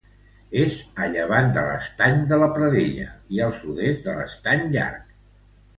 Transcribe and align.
És 0.61 0.77
a 1.03 1.09
llevant 1.15 1.53
de 1.57 1.65
l'Estany 1.67 2.23
de 2.33 2.41
la 2.45 2.49
Pradella 2.57 3.07
i 3.37 3.45
al 3.51 3.55
sud-est 3.63 4.11
de 4.11 4.19
l'Estany 4.21 4.69
Llarg. 4.75 5.19